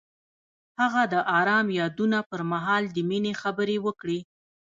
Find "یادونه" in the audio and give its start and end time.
1.79-2.17